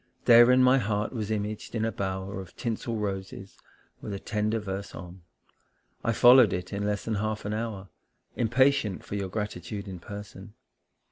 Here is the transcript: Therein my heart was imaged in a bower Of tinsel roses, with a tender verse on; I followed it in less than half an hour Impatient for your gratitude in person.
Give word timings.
Therein 0.25 0.63
my 0.63 0.79
heart 0.79 1.13
was 1.13 1.29
imaged 1.29 1.75
in 1.75 1.85
a 1.85 1.91
bower 1.91 2.39
Of 2.41 2.55
tinsel 2.55 2.95
roses, 2.95 3.59
with 4.01 4.15
a 4.15 4.19
tender 4.19 4.57
verse 4.57 4.95
on; 4.95 5.21
I 6.03 6.11
followed 6.11 6.53
it 6.53 6.73
in 6.73 6.87
less 6.87 7.05
than 7.05 7.13
half 7.21 7.45
an 7.45 7.53
hour 7.53 7.87
Impatient 8.35 9.05
for 9.05 9.13
your 9.13 9.29
gratitude 9.29 9.87
in 9.87 9.99
person. 9.99 10.55